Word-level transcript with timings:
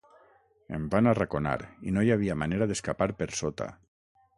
Em 0.77 0.87
van 0.95 1.11
arraconar, 1.11 1.53
i 1.91 1.95
no 1.99 2.07
hi 2.09 2.13
havia 2.17 2.41
manera 2.45 2.73
d'escapar 2.73 3.13
per 3.23 3.33
sota. 3.45 3.75